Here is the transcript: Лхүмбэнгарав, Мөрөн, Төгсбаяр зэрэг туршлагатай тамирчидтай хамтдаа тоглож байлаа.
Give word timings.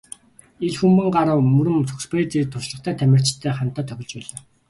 Лхүмбэнгарав, 0.71 1.39
Мөрөн, 1.53 1.79
Төгсбаяр 1.89 2.27
зэрэг 2.31 2.49
туршлагатай 2.51 2.93
тамирчидтай 2.97 3.53
хамтдаа 3.55 3.85
тоглож 3.87 4.11
байлаа. 4.15 4.39